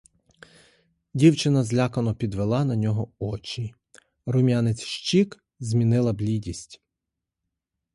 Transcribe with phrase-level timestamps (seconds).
[1.13, 3.73] Дівчина злякано підвела на нього очі:
[4.25, 6.81] рум'янець щік змінила блідість.